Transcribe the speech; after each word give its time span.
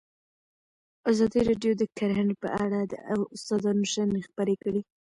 ازادي 1.11 1.41
راډیو 1.49 1.73
د 1.77 1.83
کرهنه 1.97 2.33
په 2.43 2.49
اړه 2.63 2.79
د 2.91 2.93
استادانو 3.35 3.83
شننې 3.93 4.21
خپرې 4.27 4.55
کړي. 4.63 4.81